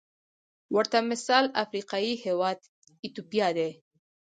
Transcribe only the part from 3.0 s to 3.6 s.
ایتوپیا